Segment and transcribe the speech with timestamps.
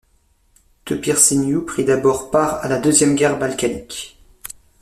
[0.83, 4.17] Topîrceanu prit d'abord part à la Deuxième guerre balkanique.